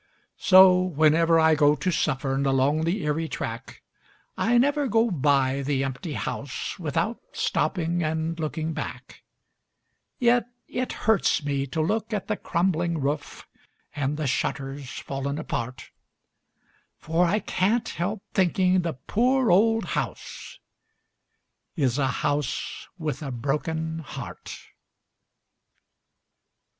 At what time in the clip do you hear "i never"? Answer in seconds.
4.35-4.87